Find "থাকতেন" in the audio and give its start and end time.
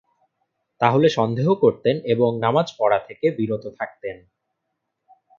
3.79-4.17